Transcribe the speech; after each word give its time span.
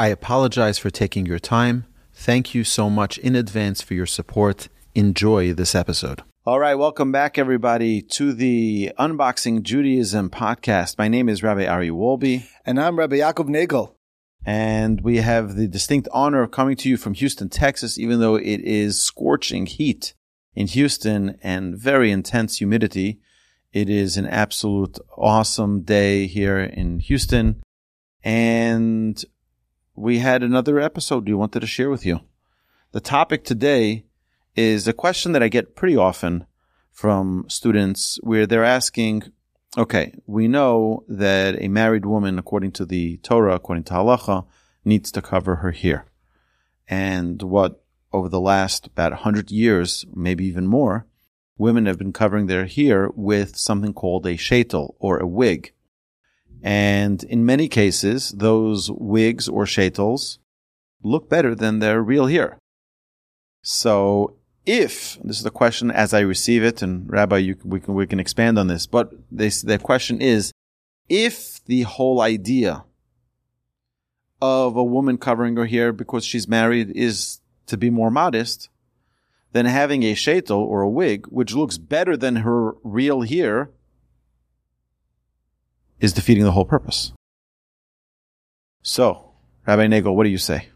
I 0.00 0.06
apologize 0.06 0.78
for 0.78 0.88
taking 0.88 1.26
your 1.26 1.38
time. 1.38 1.84
Thank 2.14 2.54
you 2.54 2.64
so 2.64 2.88
much 2.88 3.18
in 3.18 3.36
advance 3.36 3.82
for 3.82 3.92
your 3.92 4.06
support. 4.06 4.70
Enjoy 4.94 5.52
this 5.52 5.74
episode. 5.74 6.22
All 6.46 6.58
right, 6.58 6.74
welcome 6.74 7.12
back, 7.12 7.36
everybody, 7.36 8.00
to 8.16 8.32
the 8.32 8.92
Unboxing 8.98 9.60
Judaism 9.60 10.30
podcast. 10.30 10.96
My 10.96 11.08
name 11.08 11.28
is 11.28 11.42
Rabbi 11.42 11.66
Ari 11.66 11.90
Wolbe. 11.90 12.48
And 12.64 12.80
I'm 12.80 12.98
Rabbi 12.98 13.16
Yaakov 13.16 13.48
Nagel. 13.48 13.94
And 14.42 15.02
we 15.02 15.18
have 15.18 15.54
the 15.54 15.68
distinct 15.68 16.08
honor 16.14 16.42
of 16.42 16.50
coming 16.50 16.76
to 16.76 16.88
you 16.88 16.96
from 16.96 17.12
Houston, 17.12 17.50
Texas, 17.50 17.98
even 17.98 18.20
though 18.20 18.36
it 18.36 18.62
is 18.62 19.02
scorching 19.02 19.66
heat 19.66 20.14
in 20.54 20.66
Houston 20.68 21.38
and 21.42 21.76
very 21.76 22.10
intense 22.10 22.56
humidity. 22.56 23.20
It 23.74 23.90
is 23.90 24.16
an 24.16 24.24
absolute 24.24 24.98
awesome 25.18 25.82
day 25.82 26.26
here 26.26 26.58
in 26.58 27.00
Houston. 27.00 27.60
And 28.24 29.22
we 30.00 30.18
had 30.18 30.42
another 30.42 30.80
episode 30.80 31.28
we 31.28 31.34
wanted 31.34 31.60
to 31.60 31.66
share 31.66 31.90
with 31.90 32.06
you. 32.06 32.20
The 32.92 33.00
topic 33.00 33.44
today 33.44 34.06
is 34.56 34.88
a 34.88 34.94
question 34.94 35.32
that 35.32 35.42
I 35.42 35.48
get 35.48 35.76
pretty 35.76 35.94
often 35.94 36.46
from 36.90 37.44
students 37.48 38.18
where 38.22 38.46
they're 38.46 38.64
asking, 38.64 39.24
okay, 39.76 40.14
we 40.26 40.48
know 40.48 41.04
that 41.06 41.62
a 41.62 41.68
married 41.68 42.06
woman, 42.06 42.38
according 42.38 42.72
to 42.72 42.86
the 42.86 43.18
Torah, 43.18 43.54
according 43.54 43.84
to 43.84 43.92
halacha, 43.92 44.46
needs 44.86 45.12
to 45.12 45.20
cover 45.20 45.56
her 45.56 45.72
hair. 45.72 46.06
And 46.88 47.42
what 47.42 47.84
over 48.10 48.30
the 48.30 48.40
last 48.40 48.86
about 48.86 49.12
100 49.12 49.50
years, 49.50 50.06
maybe 50.14 50.46
even 50.46 50.66
more, 50.66 51.06
women 51.58 51.84
have 51.84 51.98
been 51.98 52.14
covering 52.14 52.46
their 52.46 52.64
hair 52.64 53.10
with 53.14 53.54
something 53.54 53.92
called 53.92 54.24
a 54.24 54.38
shaitel 54.38 54.94
or 54.98 55.18
a 55.18 55.26
wig. 55.26 55.74
And 56.62 57.22
in 57.24 57.46
many 57.46 57.68
cases, 57.68 58.30
those 58.30 58.90
wigs 58.90 59.48
or 59.48 59.66
shaitels 59.66 60.38
look 61.02 61.28
better 61.28 61.54
than 61.54 61.78
their 61.78 62.02
real 62.02 62.26
hair. 62.26 62.58
So 63.62 64.36
if 64.66 65.18
this 65.24 65.38
is 65.38 65.42
the 65.42 65.50
question 65.50 65.90
as 65.90 66.12
I 66.12 66.20
receive 66.20 66.62
it, 66.62 66.82
and 66.82 67.10
Rabbi, 67.10 67.38
you, 67.38 67.56
we 67.64 67.80
can 67.80 67.94
we 67.94 68.06
can 68.06 68.20
expand 68.20 68.58
on 68.58 68.66
this, 68.66 68.86
but 68.86 69.12
this, 69.30 69.62
the 69.62 69.78
question 69.78 70.20
is, 70.20 70.52
if 71.08 71.64
the 71.64 71.82
whole 71.82 72.20
idea 72.20 72.84
of 74.40 74.76
a 74.76 74.84
woman 74.84 75.18
covering 75.18 75.56
her 75.56 75.66
hair 75.66 75.92
because 75.92 76.24
she's 76.24 76.48
married 76.48 76.90
is 76.94 77.40
to 77.66 77.76
be 77.76 77.90
more 77.90 78.10
modest, 78.10 78.68
then 79.52 79.66
having 79.66 80.02
a 80.02 80.14
shaitel 80.14 80.58
or 80.58 80.82
a 80.82 80.88
wig, 80.88 81.26
which 81.26 81.54
looks 81.54 81.78
better 81.78 82.16
than 82.16 82.36
her 82.36 82.72
real 82.82 83.22
hair, 83.22 83.70
is 86.00 86.12
defeating 86.12 86.44
the 86.44 86.52
whole 86.52 86.64
purpose. 86.64 87.12
So, 88.82 89.32
Rabbi 89.66 89.86
Nagel, 89.86 90.16
what 90.16 90.24
do 90.24 90.30
you 90.30 90.38
say? 90.38 90.68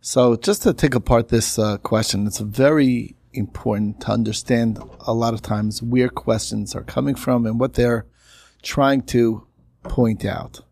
So, 0.00 0.36
just 0.36 0.62
to 0.62 0.72
take 0.72 0.94
apart 0.94 1.28
this 1.28 1.58
uh, 1.58 1.78
question, 1.78 2.26
it's 2.26 2.38
very 2.38 3.16
important 3.32 4.00
to 4.00 4.10
understand 4.10 4.78
a 5.00 5.12
lot 5.12 5.34
of 5.34 5.42
times 5.42 5.82
where 5.82 6.08
questions 6.08 6.74
are 6.74 6.82
coming 6.82 7.14
from 7.14 7.46
and 7.46 7.60
what 7.60 7.74
they're 7.74 8.06
trying 8.62 9.02
to 9.02 9.46
point 9.82 10.24
out. 10.24 10.62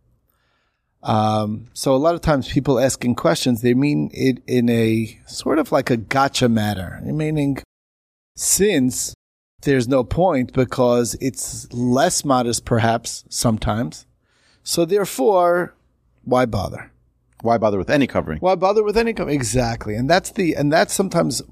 Um, 1.03 1.67
so 1.75 1.95
a 1.95 1.97
lot 1.97 2.15
of 2.15 2.23
times 2.23 2.51
people 2.51 2.81
asking 2.81 3.17
questions, 3.17 3.61
they 3.61 3.75
mean 3.75 4.11
it 4.15 4.43
in 4.47 4.71
a 4.71 5.21
sort 5.27 5.59
of 5.59 5.71
like 5.71 5.91
a 5.91 5.99
gotcha 5.99 6.49
matter, 6.49 7.01
meaning 7.05 7.59
since 8.37 9.15
there's 9.65 9.89
no 9.89 10.05
point 10.05 10.53
because 10.53 11.17
it's 11.21 11.73
less 11.73 12.25
modest 12.25 12.65
perhaps 12.65 13.25
sometimes. 13.29 14.07
So 14.63 14.85
therefore, 14.85 15.75
why 16.25 16.47
bother? 16.47 16.91
Why 17.43 17.59
bother 17.59 17.79
with 17.79 17.91
any 17.91 18.07
covering? 18.07 18.39
Why 18.39 18.55
bother 18.55 18.83
with 18.83 18.97
any 18.97 19.13
covering? 19.13 19.35
Exactly. 19.35 19.95
And 19.95 20.09
that's 20.09 20.31
the, 20.31 20.55
and 20.55 20.73
that's 20.73 20.95
sometimes 20.95 21.43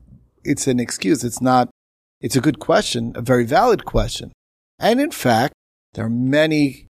it's 0.45 0.67
an 0.67 0.81
excuse. 0.81 1.23
It's 1.23 1.43
not, 1.43 1.69
it's 2.21 2.37
a 2.37 2.41
good 2.41 2.59
question, 2.59 3.13
a 3.15 3.21
very 3.21 3.45
valid 3.45 3.85
question. 3.85 4.33
And 4.79 5.01
in 5.01 5.11
fact, 5.11 5.55
there 5.95 6.07
are 6.07 6.11
many, 6.11 6.87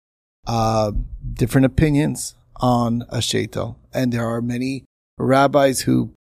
uh, 0.46 0.92
different 1.34 1.66
opinions 1.66 2.36
on 2.58 3.04
a 3.10 3.20
shaitel. 3.20 3.78
And 3.94 4.12
there 4.12 4.28
are 4.28 4.42
many 4.42 4.84
rabbis 5.18 5.82
who 5.82 6.14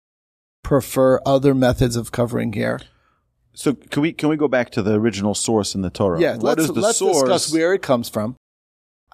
prefer 0.62 1.20
other 1.26 1.54
methods 1.54 1.96
of 1.96 2.12
covering 2.12 2.52
hair. 2.52 2.80
So 3.58 3.74
can 3.74 4.02
we 4.02 4.12
can 4.12 4.28
we 4.28 4.36
go 4.36 4.46
back 4.46 4.70
to 4.70 4.82
the 4.82 4.94
original 4.94 5.34
source 5.34 5.74
in 5.74 5.82
the 5.82 5.90
Torah? 5.90 6.20
Yeah, 6.20 6.34
what 6.34 6.44
let's, 6.44 6.60
is 6.62 6.68
the 6.68 6.80
let's 6.80 6.98
source? 6.98 7.22
discuss 7.22 7.52
where 7.52 7.74
it 7.74 7.82
comes 7.82 8.08
from. 8.08 8.36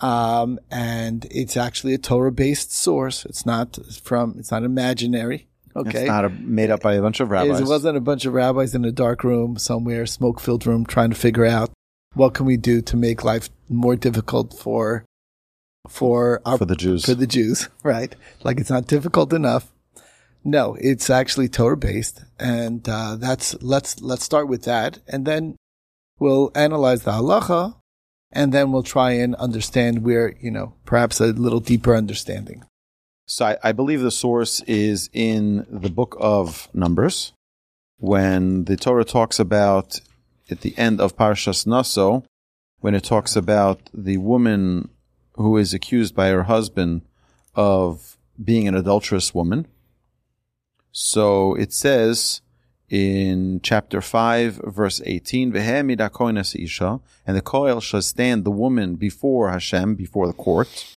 Um, 0.02 0.60
and 0.70 1.26
it's 1.30 1.56
actually 1.56 1.94
a 1.94 1.98
Torah 1.98 2.30
based 2.30 2.70
source. 2.70 3.24
It's 3.24 3.46
not 3.46 3.78
from, 4.02 4.36
it's 4.38 4.50
not 4.50 4.62
imaginary. 4.62 5.48
Okay. 5.74 6.00
It's 6.00 6.08
not 6.08 6.26
a, 6.26 6.28
made 6.28 6.70
up 6.70 6.82
by 6.82 6.92
a 6.92 7.00
bunch 7.00 7.20
of 7.20 7.30
rabbis. 7.30 7.58
It 7.58 7.66
wasn't 7.66 7.96
a 7.96 8.02
bunch 8.02 8.26
of 8.26 8.34
rabbis 8.34 8.74
in 8.74 8.84
a 8.84 8.92
dark 8.92 9.24
room 9.24 9.56
somewhere, 9.56 10.04
smoke 10.04 10.40
filled 10.40 10.66
room, 10.66 10.84
trying 10.84 11.08
to 11.08 11.16
figure 11.16 11.46
out 11.46 11.70
what 12.12 12.34
can 12.34 12.44
we 12.44 12.58
do 12.58 12.82
to 12.82 12.98
make 12.98 13.24
life 13.24 13.48
more 13.70 13.96
difficult 13.96 14.52
for, 14.52 15.06
for 15.88 16.42
our, 16.44 16.58
for 16.58 16.66
the 16.66 16.76
Jews. 16.76 17.06
for 17.06 17.14
the 17.14 17.26
Jews, 17.26 17.70
right? 17.82 18.14
Like 18.42 18.60
it's 18.60 18.70
not 18.70 18.86
difficult 18.88 19.32
enough. 19.32 19.72
No, 20.44 20.76
it's 20.78 21.08
actually 21.08 21.48
Torah 21.48 21.76
based, 21.76 22.22
and 22.38 22.86
uh, 22.86 23.16
that's 23.16 23.60
let's 23.62 24.00
let's 24.02 24.24
start 24.24 24.46
with 24.46 24.64
that, 24.64 24.98
and 25.08 25.24
then 25.24 25.56
we'll 26.18 26.52
analyze 26.54 27.02
the 27.02 27.12
halacha, 27.12 27.76
and 28.30 28.52
then 28.52 28.70
we'll 28.70 28.82
try 28.82 29.12
and 29.12 29.34
understand 29.36 30.04
where 30.04 30.34
you 30.38 30.50
know 30.50 30.74
perhaps 30.84 31.18
a 31.18 31.28
little 31.28 31.60
deeper 31.60 31.96
understanding. 31.96 32.62
So 33.26 33.46
I, 33.46 33.56
I 33.62 33.72
believe 33.72 34.02
the 34.02 34.10
source 34.10 34.60
is 34.62 35.08
in 35.14 35.66
the 35.70 35.88
book 35.88 36.14
of 36.20 36.68
Numbers, 36.74 37.32
when 37.96 38.64
the 38.64 38.76
Torah 38.76 39.06
talks 39.06 39.38
about 39.38 39.98
at 40.50 40.60
the 40.60 40.76
end 40.76 41.00
of 41.00 41.16
Parshas 41.16 41.66
Naso, 41.66 42.22
when 42.80 42.94
it 42.94 43.04
talks 43.04 43.34
about 43.34 43.88
the 43.94 44.18
woman 44.18 44.90
who 45.36 45.56
is 45.56 45.72
accused 45.72 46.14
by 46.14 46.28
her 46.28 46.42
husband 46.44 47.00
of 47.54 48.18
being 48.42 48.68
an 48.68 48.74
adulterous 48.74 49.34
woman. 49.34 49.66
So 50.96 51.56
it 51.56 51.72
says 51.72 52.40
in 52.88 53.60
chapter 53.64 54.00
5, 54.00 54.60
verse 54.66 55.02
18, 55.04 55.56
isha, 55.56 57.00
and 57.26 57.36
the 57.36 57.42
kohen 57.42 57.80
shall 57.80 58.00
stand 58.00 58.44
the 58.44 58.52
woman 58.52 58.94
before 58.94 59.50
Hashem, 59.50 59.96
before 59.96 60.28
the 60.28 60.32
court, 60.32 60.94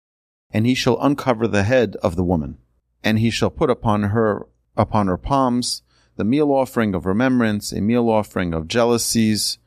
and 0.52 0.68
he 0.68 0.76
shall 0.76 1.02
uncover 1.02 1.48
the 1.48 1.64
head 1.64 1.96
of 2.04 2.16
the 2.16 2.24
woman, 2.24 2.60
and 3.04 3.18
he 3.18 3.32
shall 3.32 3.50
put 3.50 3.72
upon 3.72 4.04
her, 4.04 4.46
upon 4.76 5.08
her 5.08 5.18
palms, 5.18 5.82
the 6.16 6.24
meal 6.24 6.52
offering 6.52 6.94
of 6.94 7.08
remembrance, 7.08 7.72
a 7.72 7.82
meal 7.82 8.08
offering 8.08 8.54
of 8.54 8.68
jealousies. 8.68 9.58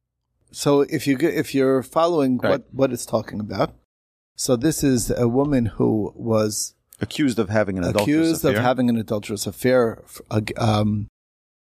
So 0.53 0.83
if 0.83 1.09
you 1.09 1.19
if 1.19 1.57
you're 1.57 1.83
following 1.83 2.39
Right. 2.39 2.51
what 2.51 2.65
what 2.73 2.93
it's 2.93 3.07
talking 3.07 3.41
about, 3.41 3.75
so 4.37 4.55
this 4.55 4.85
is 4.85 5.11
a 5.11 5.27
woman 5.27 5.67
who 5.67 6.13
was 6.15 6.75
Accused 7.01 7.39
of 7.39 7.49
having 7.49 7.79
an 7.79 7.85
adulterous 7.85 8.03
accused 8.03 8.45
affair. 8.45 8.59
of 8.59 8.65
having 8.65 8.89
an 8.89 8.97
adulterous 8.97 9.47
affair 9.47 10.03
um, 10.57 11.09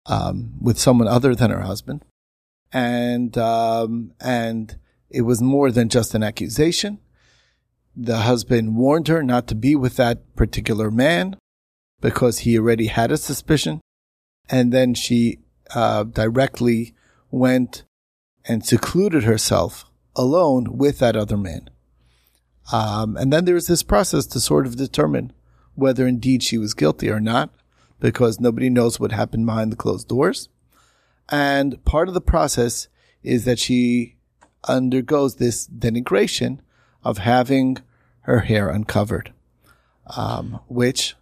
um, 0.06 0.54
with 0.60 0.78
someone 0.78 1.08
other 1.08 1.34
than 1.34 1.50
her 1.50 1.62
husband, 1.62 2.04
and 2.72 3.36
um, 3.36 4.12
and 4.20 4.76
it 5.10 5.22
was 5.22 5.42
more 5.42 5.70
than 5.70 5.88
just 5.88 6.14
an 6.14 6.22
accusation. 6.22 6.98
The 7.96 8.18
husband 8.18 8.76
warned 8.76 9.08
her 9.08 9.22
not 9.22 9.46
to 9.48 9.54
be 9.54 9.74
with 9.74 9.96
that 9.96 10.36
particular 10.36 10.90
man 10.90 11.36
because 12.00 12.40
he 12.40 12.58
already 12.58 12.86
had 12.86 13.10
a 13.10 13.16
suspicion, 13.16 13.80
and 14.48 14.72
then 14.72 14.94
she 14.94 15.38
uh, 15.74 16.04
directly 16.04 16.94
went 17.30 17.84
and 18.44 18.64
secluded 18.64 19.24
herself 19.24 19.86
alone 20.14 20.76
with 20.76 20.98
that 20.98 21.16
other 21.16 21.36
man. 21.36 21.70
Um, 22.72 23.16
and 23.16 23.32
then 23.32 23.44
there's 23.44 23.66
this 23.66 23.82
process 23.82 24.26
to 24.26 24.40
sort 24.40 24.66
of 24.66 24.76
determine 24.76 25.32
whether 25.74 26.06
indeed 26.06 26.42
she 26.42 26.58
was 26.58 26.74
guilty 26.74 27.10
or 27.10 27.20
not, 27.20 27.50
because 28.00 28.40
nobody 28.40 28.70
knows 28.70 28.98
what 28.98 29.12
happened 29.12 29.46
behind 29.46 29.72
the 29.72 29.76
closed 29.76 30.08
doors. 30.08 30.48
And 31.28 31.82
part 31.84 32.08
of 32.08 32.14
the 32.14 32.20
process 32.20 32.88
is 33.22 33.44
that 33.44 33.58
she 33.58 34.16
undergoes 34.64 35.36
this 35.36 35.66
denigration 35.66 36.58
of 37.04 37.18
having 37.18 37.78
her 38.22 38.40
hair 38.40 38.68
uncovered, 38.68 39.32
um, 40.16 40.60
which 40.68 41.14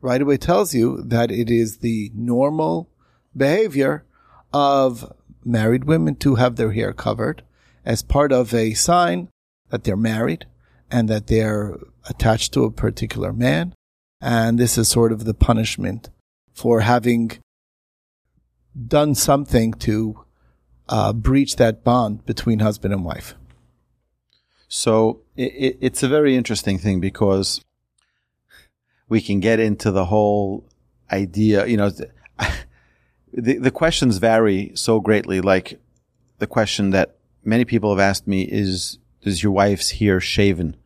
right 0.00 0.20
away 0.20 0.36
tells 0.36 0.74
you 0.74 1.02
that 1.02 1.30
it 1.30 1.50
is 1.50 1.78
the 1.78 2.10
normal 2.14 2.88
behavior 3.36 4.04
of 4.52 5.12
married 5.44 5.84
women 5.84 6.14
to 6.16 6.36
have 6.36 6.56
their 6.56 6.72
hair 6.72 6.92
covered 6.92 7.42
as 7.84 8.02
part 8.02 8.32
of 8.32 8.54
a 8.54 8.74
sign 8.74 9.28
that 9.70 9.84
they're 9.84 9.96
married 9.96 10.46
and 10.94 11.08
that 11.08 11.26
they're 11.26 11.76
attached 12.08 12.52
to 12.52 12.62
a 12.62 12.70
particular 12.70 13.32
man. 13.32 13.74
And 14.20 14.58
this 14.60 14.78
is 14.78 14.86
sort 14.86 15.10
of 15.10 15.24
the 15.24 15.34
punishment 15.34 16.08
for 16.52 16.80
having 16.80 17.32
done 18.86 19.16
something 19.16 19.74
to 19.74 20.24
uh, 20.88 21.12
breach 21.12 21.56
that 21.56 21.82
bond 21.82 22.24
between 22.26 22.60
husband 22.60 22.94
and 22.94 23.04
wife. 23.04 23.34
So 24.68 25.22
it, 25.36 25.78
it's 25.80 26.04
a 26.04 26.08
very 26.08 26.36
interesting 26.36 26.78
thing 26.78 27.00
because 27.00 27.60
we 29.08 29.20
can 29.20 29.40
get 29.40 29.58
into 29.58 29.90
the 29.90 30.04
whole 30.04 30.64
idea, 31.10 31.66
you 31.66 31.76
know, 31.76 31.90
the, 31.90 32.10
the 33.32 33.70
questions 33.72 34.18
vary 34.18 34.70
so 34.76 35.00
greatly. 35.00 35.40
Like 35.40 35.80
the 36.38 36.46
question 36.46 36.90
that 36.90 37.16
many 37.42 37.64
people 37.64 37.90
have 37.90 38.00
asked 38.10 38.28
me 38.28 38.42
is, 38.42 38.98
is 39.22 39.42
your 39.42 39.52
wife's 39.52 39.90
hair 39.90 40.20
shaven, 40.20 40.76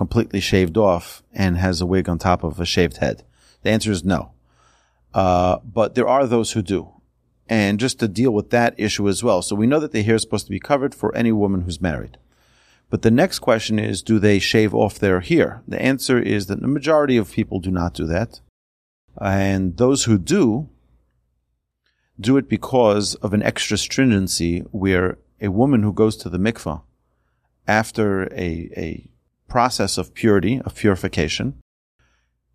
completely 0.00 0.40
shaved 0.40 0.78
off 0.78 1.22
and 1.30 1.58
has 1.58 1.82
a 1.82 1.86
wig 1.92 2.08
on 2.08 2.16
top 2.18 2.42
of 2.42 2.58
a 2.58 2.64
shaved 2.64 2.96
head? 2.96 3.22
The 3.60 3.68
answer 3.68 3.92
is 3.92 4.02
no. 4.02 4.32
Uh, 5.12 5.58
but 5.62 5.94
there 5.94 6.08
are 6.08 6.26
those 6.26 6.52
who 6.52 6.62
do. 6.62 6.88
And 7.50 7.78
just 7.78 7.98
to 7.98 8.08
deal 8.08 8.30
with 8.30 8.48
that 8.48 8.74
issue 8.78 9.10
as 9.10 9.22
well. 9.22 9.42
So 9.42 9.54
we 9.54 9.66
know 9.66 9.78
that 9.78 9.92
the 9.92 10.02
hair 10.02 10.14
is 10.14 10.22
supposed 10.22 10.46
to 10.46 10.56
be 10.58 10.70
covered 10.70 10.94
for 10.94 11.14
any 11.14 11.32
woman 11.32 11.60
who's 11.60 11.82
married. 11.82 12.16
But 12.88 13.02
the 13.02 13.10
next 13.10 13.40
question 13.40 13.78
is, 13.78 14.02
do 14.02 14.18
they 14.18 14.38
shave 14.38 14.74
off 14.74 14.98
their 14.98 15.20
hair? 15.20 15.62
The 15.68 15.82
answer 15.92 16.18
is 16.18 16.46
that 16.46 16.62
the 16.62 16.74
majority 16.78 17.18
of 17.18 17.32
people 17.32 17.60
do 17.60 17.70
not 17.70 17.92
do 17.92 18.06
that. 18.06 18.40
And 19.20 19.76
those 19.76 20.04
who 20.04 20.16
do, 20.16 20.70
do 22.18 22.38
it 22.38 22.48
because 22.48 23.16
of 23.16 23.34
an 23.34 23.42
extra 23.42 23.76
stringency 23.76 24.60
where 24.70 25.18
a 25.42 25.48
woman 25.48 25.82
who 25.82 25.92
goes 25.92 26.16
to 26.16 26.30
the 26.30 26.38
mikvah 26.38 26.80
after 27.68 28.24
a, 28.32 28.70
a 28.76 29.10
process 29.50 29.98
of 29.98 30.14
purity, 30.14 30.60
of 30.64 30.74
purification, 30.74 31.60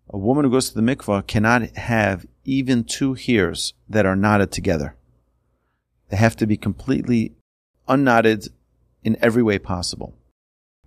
a 0.08 0.18
woman 0.18 0.44
who 0.44 0.50
goes 0.50 0.70
to 0.70 0.74
the 0.74 0.96
mikvah 0.96 1.26
cannot 1.26 1.76
have 1.76 2.26
even 2.44 2.82
two 2.82 3.14
hairs 3.14 3.74
that 3.88 4.06
are 4.06 4.16
knotted 4.16 4.50
together. 4.50 4.96
They 6.08 6.16
have 6.16 6.36
to 6.36 6.46
be 6.46 6.56
completely 6.56 7.34
unknotted 7.86 8.48
in 9.04 9.16
every 9.20 9.42
way 9.42 9.58
possible. 9.58 10.14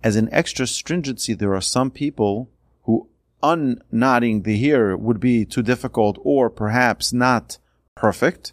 As 0.02 0.16
an 0.16 0.28
extra 0.32 0.66
stringency, 0.66 1.34
there 1.34 1.54
are 1.54 1.60
some 1.60 1.90
people 1.90 2.50
who 2.84 3.08
unknotting 3.42 4.42
the 4.42 4.58
hair 4.58 4.96
would 4.96 5.20
be 5.20 5.44
too 5.44 5.62
difficult 5.62 6.18
or 6.22 6.50
perhaps 6.50 7.12
not 7.12 7.58
perfect. 7.94 8.52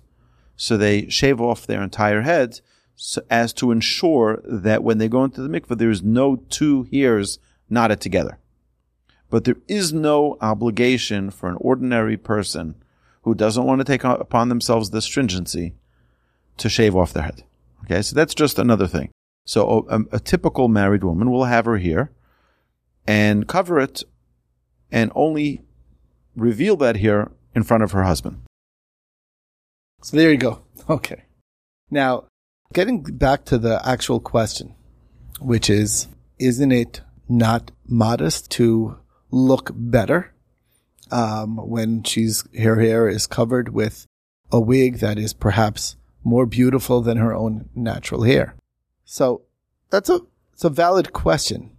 So 0.55 0.75
they 0.75 1.07
shave 1.09 1.39
off 1.39 1.65
their 1.65 1.81
entire 1.81 2.21
head 2.21 2.59
so 2.95 3.21
as 3.29 3.53
to 3.53 3.71
ensure 3.71 4.41
that 4.43 4.83
when 4.83 4.97
they 4.97 5.07
go 5.07 5.23
into 5.23 5.41
the 5.41 5.49
mikvah, 5.49 5.77
there 5.77 5.91
is 5.91 6.01
no 6.01 6.37
two 6.49 6.87
hairs 6.91 7.39
knotted 7.69 8.01
together. 8.01 8.37
But 9.29 9.43
there 9.43 9.57
is 9.67 9.91
no 9.91 10.37
obligation 10.41 11.31
for 11.31 11.49
an 11.49 11.57
ordinary 11.59 12.17
person 12.17 12.75
who 13.23 13.35
doesn't 13.35 13.65
want 13.65 13.79
to 13.79 13.85
take 13.85 14.03
upon 14.03 14.49
themselves 14.49 14.89
the 14.89 15.01
stringency 15.01 15.73
to 16.57 16.69
shave 16.69 16.95
off 16.95 17.13
their 17.13 17.23
head. 17.23 17.43
Okay, 17.83 18.01
so 18.01 18.15
that's 18.15 18.33
just 18.33 18.57
another 18.57 18.87
thing. 18.87 19.09
So 19.45 19.85
a, 19.89 20.15
a 20.15 20.19
typical 20.19 20.67
married 20.67 21.03
woman 21.03 21.29
will 21.29 21.45
have 21.45 21.65
her 21.65 21.77
hair 21.77 22.11
and 23.05 23.47
cover 23.47 23.79
it 23.79 24.03
and 24.91 25.11
only 25.15 25.61
reveal 26.35 26.75
that 26.77 26.97
hair 26.97 27.31
in 27.55 27.63
front 27.63 27.83
of 27.83 27.91
her 27.91 28.03
husband. 28.03 28.41
So 30.01 30.17
there 30.17 30.31
you 30.31 30.37
go. 30.37 30.61
Okay. 30.89 31.23
Now, 31.91 32.27
getting 32.71 33.01
back 33.01 33.43
to 33.45 33.57
the 33.57 33.85
actual 33.85 34.21
question, 34.21 34.73
which 35.41 35.69
is, 35.69 36.07
isn't 36.39 36.71
it 36.71 37.01
not 37.29 37.71
modest 37.87 38.49
to 38.51 38.97
look 39.31 39.71
better 39.73 40.33
um, 41.11 41.57
when 41.57 42.03
she's 42.03 42.43
her 42.57 42.79
hair 42.79 43.07
is 43.07 43.27
covered 43.27 43.69
with 43.69 44.05
a 44.51 44.59
wig 44.59 44.99
that 44.99 45.17
is 45.17 45.33
perhaps 45.33 45.95
more 46.23 46.45
beautiful 46.45 47.01
than 47.01 47.17
her 47.17 47.33
own 47.33 47.69
natural 47.75 48.23
hair? 48.23 48.55
So 49.05 49.41
that's 49.89 50.09
a 50.09 50.21
it's 50.53 50.63
a 50.63 50.69
valid 50.69 51.13
question. 51.13 51.71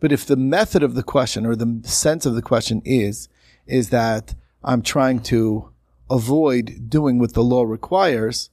But 0.00 0.12
if 0.12 0.26
the 0.26 0.36
method 0.36 0.82
of 0.82 0.94
the 0.94 1.02
question 1.02 1.46
or 1.46 1.54
the 1.54 1.80
sense 1.84 2.26
of 2.26 2.34
the 2.34 2.42
question 2.42 2.82
is 2.84 3.28
is 3.66 3.90
that 3.90 4.34
I'm 4.64 4.82
trying 4.82 5.20
to 5.24 5.70
avoid 6.10 6.88
doing 6.88 7.18
what 7.18 7.34
the 7.34 7.42
law 7.42 7.62
requires 7.62 8.50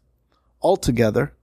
altogether. 0.62 1.34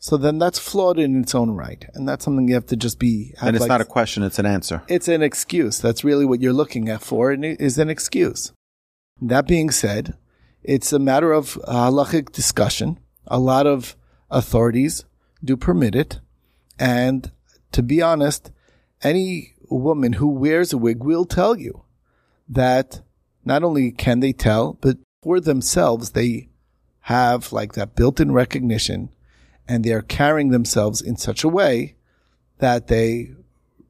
So 0.00 0.16
then 0.16 0.38
that's 0.38 0.58
flawed 0.58 0.98
in 0.98 1.20
its 1.20 1.34
own 1.34 1.50
right. 1.50 1.84
And 1.94 2.08
that's 2.08 2.24
something 2.24 2.48
you 2.48 2.54
have 2.54 2.66
to 2.66 2.76
just 2.76 2.98
be. 2.98 3.34
And 3.40 3.56
it's 3.56 3.62
like, 3.62 3.68
not 3.68 3.80
a 3.80 3.84
question, 3.84 4.22
it's 4.22 4.38
an 4.38 4.46
answer. 4.46 4.82
It's 4.88 5.08
an 5.08 5.22
excuse. 5.22 5.80
That's 5.80 6.04
really 6.04 6.24
what 6.24 6.40
you're 6.40 6.52
looking 6.52 6.88
at 6.88 7.02
for, 7.02 7.30
and 7.32 7.44
it 7.44 7.60
is 7.60 7.78
an 7.78 7.90
excuse. 7.90 8.52
That 9.20 9.48
being 9.48 9.70
said, 9.70 10.16
it's 10.62 10.92
a 10.92 10.98
matter 10.98 11.32
of 11.32 11.58
uh, 11.64 11.90
halachic 11.90 12.30
discussion. 12.30 13.00
A 13.26 13.38
lot 13.38 13.66
of 13.66 13.96
authorities 14.30 15.04
do 15.44 15.56
permit 15.56 15.94
it. 15.94 16.20
And 16.78 17.32
to 17.72 17.82
be 17.82 18.00
honest, 18.00 18.52
any 19.02 19.54
woman 19.68 20.14
who 20.14 20.28
wears 20.28 20.72
a 20.72 20.78
wig 20.78 21.02
will 21.02 21.24
tell 21.24 21.58
you 21.58 21.84
that 22.48 23.00
not 23.44 23.64
only 23.64 23.90
can 23.90 24.20
they 24.20 24.32
tell, 24.32 24.74
but 24.74 24.98
for 25.22 25.40
themselves, 25.40 26.10
they 26.10 26.48
have 27.02 27.52
like 27.52 27.72
that 27.72 27.96
built 27.96 28.20
in 28.20 28.32
recognition 28.32 29.10
and 29.68 29.84
they're 29.84 30.02
carrying 30.02 30.48
themselves 30.48 31.00
in 31.00 31.16
such 31.16 31.44
a 31.44 31.48
way 31.48 31.94
that 32.58 32.88
they 32.88 33.30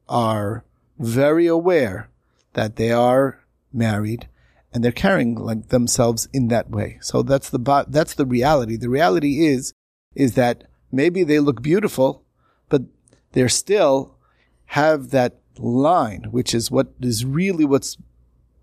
are 0.07 0.65
very 0.99 1.47
aware 1.47 2.09
that 2.53 2.75
they 2.75 2.91
are 2.91 3.39
married 3.71 4.27
and 4.73 4.83
they're 4.83 4.91
carrying 4.91 5.35
like 5.35 5.69
themselves 5.69 6.27
in 6.33 6.49
that 6.49 6.69
way. 6.69 6.99
So 7.01 7.23
that's 7.23 7.49
the, 7.49 7.85
that's 7.87 8.13
the 8.13 8.25
reality. 8.25 8.75
The 8.75 8.89
reality 8.89 9.47
is, 9.47 9.73
is 10.13 10.35
that 10.35 10.65
maybe 10.91 11.23
they 11.23 11.39
look 11.39 11.61
beautiful, 11.61 12.25
but 12.67 12.83
they're 13.31 13.49
still 13.49 14.17
have 14.65 15.09
that 15.11 15.39
line, 15.57 16.27
which 16.31 16.53
is 16.53 16.69
what 16.69 16.93
is 17.01 17.25
really 17.25 17.65
what's 17.65 17.97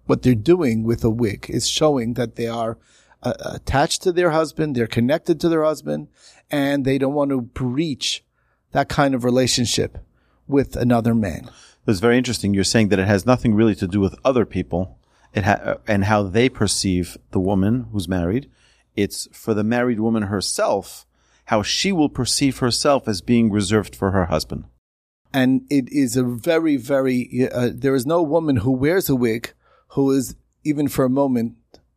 what 0.07 0.23
they're 0.23 0.35
doing 0.37 0.85
with 0.85 1.03
a 1.03 1.11
wig 1.11 1.47
is 1.49 1.69
showing 1.69 2.15
that 2.15 2.37
they 2.37 2.47
are 2.47 2.79
uh, 3.23 3.35
attached 3.45 4.03
to 4.03 4.13
their 4.13 4.31
husband, 4.31 4.75
they're 4.75 4.87
connected 4.87 5.41
to 5.41 5.49
their 5.49 5.65
husband, 5.65 6.09
and 6.51 6.85
they 6.85 6.99
don't 6.99 7.15
want 7.15 7.31
to 7.31 7.41
breach 7.41 8.25
that 8.73 8.89
kind 8.89 9.15
of 9.15 9.25
relationship 9.25 9.99
with 10.47 10.77
another 10.77 11.15
man. 11.15 11.51
It's 11.87 12.01
very 12.01 12.19
interesting. 12.19 12.53
You're 12.53 12.65
saying 12.65 12.89
that 12.89 12.99
it 12.99 13.07
has 13.07 13.27
nothing 13.27 13.55
really 13.55 13.75
to 13.77 13.87
do 13.87 14.01
with 14.01 14.15
other 14.25 14.45
people 14.45 14.99
it 15.37 15.45
ha- 15.45 15.61
uh, 15.63 15.77
and 15.87 16.05
how 16.05 16.23
they 16.23 16.49
perceive 16.49 17.17
the 17.31 17.39
woman 17.39 17.89
who's 17.93 18.09
married. 18.09 18.51
It's 18.97 19.29
for 19.33 19.55
the 19.55 19.63
married 19.63 20.01
woman 20.01 20.25
herself, 20.25 21.07
how 21.47 21.63
she 21.63 21.93
will 21.93 22.09
perceive 22.09 22.59
herself 22.59 23.07
as 23.07 23.21
being 23.21 23.53
reserved 23.53 23.95
for 23.95 24.11
her 24.11 24.25
husband. 24.25 24.65
And 25.33 25.67
it 25.69 25.89
is 25.93 26.17
a 26.17 26.25
very, 26.25 26.77
very, 26.77 27.49
uh, 27.53 27.71
there 27.73 27.95
is 27.95 28.07
no 28.07 28.23
woman 28.23 28.57
who 28.57 28.71
wears 28.71 29.11
a 29.11 29.15
wig 29.15 29.53
who 29.89 30.11
is 30.11 30.37
even 30.65 30.89
for 30.89 31.05
a 31.05 31.11
moment 31.11 31.57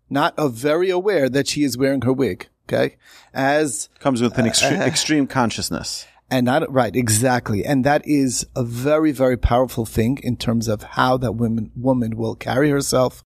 not 0.09 0.33
a 0.37 0.49
very 0.49 0.89
aware 0.89 1.29
that 1.29 1.47
she 1.47 1.63
is 1.63 1.77
wearing 1.77 2.01
her 2.01 2.13
wig. 2.13 2.47
Okay. 2.67 2.97
As 3.33 3.89
comes 3.99 4.21
with 4.21 4.37
an 4.37 4.45
extre- 4.45 4.79
uh, 4.79 4.83
extreme 4.85 5.27
consciousness. 5.27 6.05
And 6.31 6.45
not 6.45 6.71
right, 6.71 6.95
exactly. 6.95 7.65
And 7.65 7.83
that 7.83 8.05
is 8.05 8.45
a 8.55 8.63
very, 8.63 9.11
very 9.11 9.37
powerful 9.37 9.85
thing 9.85 10.19
in 10.21 10.37
terms 10.37 10.67
of 10.67 10.83
how 10.83 11.17
that 11.17 11.31
woman 11.31 11.71
woman 11.75 12.17
will 12.17 12.35
carry 12.35 12.69
herself, 12.69 13.23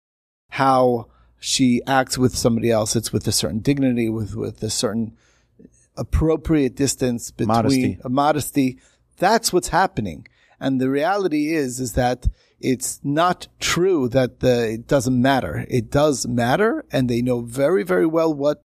how 0.50 1.07
she 1.39 1.81
acts 1.88 2.17
with 2.17 2.36
somebody 2.36 2.69
else. 2.69 2.98
It's 2.98 3.13
with 3.13 3.25
a 3.27 3.31
certain 3.31 3.59
dignity, 3.59 4.09
with 4.09 4.36
with 4.36 4.62
a 4.63 4.69
certain 4.69 5.15
appropriate 5.95 6.75
distance 6.75 7.31
between 7.31 7.48
modesty. 7.48 8.00
a 8.03 8.09
modesty. 8.09 8.79
That's 9.17 9.53
what's 9.53 9.69
happening. 9.69 10.27
And 10.60 10.80
the 10.80 10.89
reality 10.89 11.54
is, 11.54 11.80
is 11.80 11.94
that 11.94 12.28
it's 12.60 13.00
not 13.04 13.48
true 13.60 14.10
that 14.10 14.42
the, 14.42 14.72
it 14.74 14.88
doesn't 14.88 15.22
matter. 15.22 15.66
It 15.70 15.89
does 15.89 16.28
matter, 16.28 16.86
and 16.92 17.10
they 17.10 17.22
know 17.22 17.42
very, 17.42 17.84
very 17.84 18.06
well 18.06 18.34
what 18.34 18.62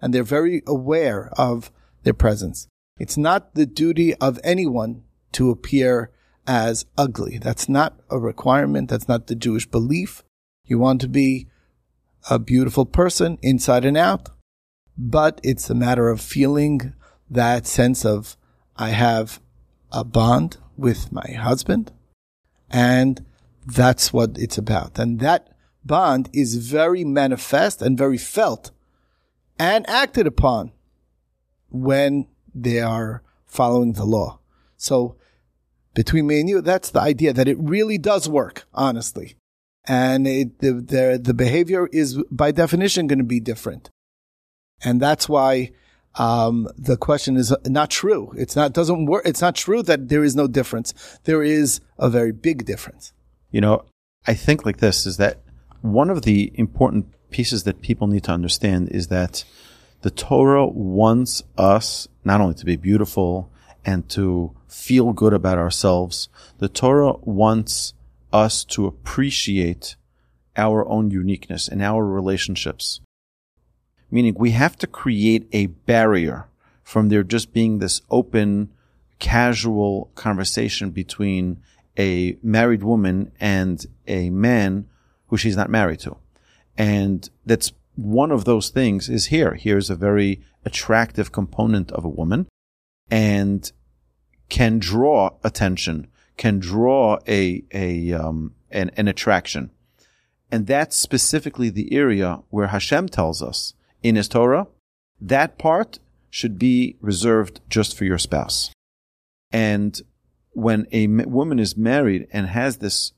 and 0.00 0.12
they're 0.12 0.22
very 0.22 0.62
aware 0.66 1.30
of 1.38 1.70
their 2.02 2.14
presence. 2.14 2.68
It's 2.98 3.16
not 3.16 3.54
the 3.54 3.66
duty 3.66 4.14
of 4.16 4.40
anyone 4.44 5.02
to 5.32 5.50
appear 5.50 6.10
as 6.46 6.86
ugly. 6.96 7.38
That's 7.38 7.68
not 7.68 7.98
a 8.10 8.18
requirement. 8.18 8.90
That's 8.90 9.08
not 9.08 9.26
the 9.26 9.34
Jewish 9.34 9.66
belief. 9.66 10.22
You 10.64 10.78
want 10.78 11.00
to 11.02 11.08
be 11.08 11.48
a 12.30 12.38
beautiful 12.38 12.86
person 12.86 13.38
inside 13.42 13.84
and 13.84 13.96
out, 13.96 14.28
but 14.96 15.40
it's 15.42 15.70
a 15.70 15.74
matter 15.74 16.08
of 16.08 16.20
feeling 16.20 16.94
that 17.28 17.66
sense 17.66 18.04
of 18.04 18.36
I 18.76 18.90
have 18.90 19.40
a 19.92 20.04
bond 20.04 20.58
with 20.76 21.12
my 21.12 21.30
husband 21.32 21.92
and 22.70 23.24
that's 23.66 24.12
what 24.12 24.36
it's 24.38 24.58
about. 24.58 24.98
And 24.98 25.20
that 25.20 25.48
bond 25.84 26.28
is 26.32 26.56
very 26.56 27.04
manifest 27.04 27.82
and 27.82 27.98
very 27.98 28.18
felt 28.18 28.70
and 29.58 29.88
acted 29.88 30.26
upon 30.26 30.72
when 31.70 32.26
they 32.54 32.80
are 32.80 33.22
following 33.44 33.92
the 33.92 34.04
law. 34.04 34.38
So 34.76 35.16
between 35.94 36.26
me 36.26 36.40
and 36.40 36.48
you, 36.48 36.60
that's 36.60 36.90
the 36.90 37.00
idea 37.00 37.32
that 37.32 37.48
it 37.48 37.58
really 37.58 37.98
does 37.98 38.28
work, 38.28 38.66
honestly. 38.74 39.36
And 39.88 40.26
it, 40.26 40.58
the, 40.58 40.72
the, 40.72 41.20
the 41.22 41.34
behavior 41.34 41.88
is 41.92 42.22
by 42.30 42.50
definition 42.50 43.06
going 43.06 43.18
to 43.18 43.24
be 43.24 43.40
different. 43.40 43.90
And 44.84 45.00
that's 45.00 45.28
why, 45.28 45.70
um, 46.16 46.68
the 46.76 46.96
question 46.96 47.36
is 47.36 47.54
not 47.66 47.90
true. 47.90 48.32
It's 48.36 48.56
not, 48.56 48.72
doesn't 48.72 49.06
work. 49.06 49.22
It's 49.26 49.40
not 49.40 49.54
true 49.54 49.82
that 49.82 50.08
there 50.08 50.24
is 50.24 50.34
no 50.34 50.46
difference. 50.46 50.94
There 51.24 51.42
is 51.42 51.80
a 51.98 52.08
very 52.08 52.32
big 52.32 52.64
difference. 52.64 53.12
You 53.50 53.60
know, 53.60 53.84
I 54.26 54.34
think 54.34 54.64
like 54.64 54.78
this 54.78 55.06
is 55.06 55.18
that 55.18 55.40
one 55.82 56.10
of 56.10 56.22
the 56.22 56.52
important 56.54 57.06
pieces 57.30 57.64
that 57.64 57.82
people 57.82 58.06
need 58.06 58.24
to 58.24 58.32
understand 58.32 58.88
is 58.90 59.08
that 59.08 59.44
the 60.02 60.10
Torah 60.10 60.66
wants 60.66 61.42
us 61.56 62.08
not 62.24 62.40
only 62.40 62.54
to 62.54 62.64
be 62.64 62.76
beautiful 62.76 63.50
and 63.84 64.08
to 64.10 64.54
feel 64.68 65.12
good 65.12 65.32
about 65.32 65.58
ourselves, 65.58 66.28
the 66.58 66.68
Torah 66.68 67.14
wants 67.22 67.94
us 68.32 68.64
to 68.64 68.86
appreciate 68.86 69.96
our 70.56 70.86
own 70.88 71.10
uniqueness 71.10 71.68
and 71.68 71.82
our 71.82 72.04
relationships. 72.04 73.00
Meaning 74.10 74.34
we 74.38 74.52
have 74.52 74.76
to 74.78 74.86
create 74.86 75.48
a 75.52 75.66
barrier 75.66 76.48
from 76.82 77.08
there 77.08 77.24
just 77.24 77.52
being 77.52 77.78
this 77.78 78.02
open, 78.10 78.70
casual 79.18 80.10
conversation 80.14 80.90
between 80.90 81.60
a 81.98 82.36
married 82.42 82.82
woman 82.82 83.32
and 83.40 83.86
a 84.06 84.30
man 84.30 84.86
who 85.28 85.36
she's 85.36 85.56
not 85.56 85.70
married 85.70 86.00
to. 86.00 86.16
And 86.76 87.28
that's 87.44 87.72
one 87.96 88.30
of 88.30 88.44
those 88.44 88.68
things 88.68 89.08
is 89.08 89.26
here. 89.26 89.54
Here's 89.54 89.90
a 89.90 89.96
very 89.96 90.42
attractive 90.64 91.32
component 91.32 91.90
of 91.92 92.04
a 92.04 92.08
woman 92.08 92.46
and 93.10 93.70
can 94.48 94.78
draw 94.78 95.30
attention, 95.42 96.08
can 96.36 96.58
draw 96.58 97.18
a, 97.26 97.64
a, 97.72 98.12
um, 98.12 98.54
an, 98.70 98.90
an 98.96 99.08
attraction. 99.08 99.70
And 100.50 100.66
that's 100.66 100.96
specifically 100.96 101.70
the 101.70 101.92
area 101.92 102.42
where 102.50 102.68
Hashem 102.68 103.08
tells 103.08 103.42
us 103.42 103.74
in 104.08 104.16
his 104.16 104.28
Torah, 104.28 104.66
that 105.20 105.58
part 105.58 105.98
should 106.30 106.58
be 106.58 106.96
reserved 107.00 107.60
just 107.68 107.96
for 107.96 108.04
your 108.04 108.18
spouse. 108.18 108.70
And 109.50 110.00
when 110.52 110.86
a 110.92 111.06
woman 111.06 111.58
is 111.58 111.76
married 111.76 112.28
and 112.32 112.46
has 112.46 112.78
this 112.78 113.12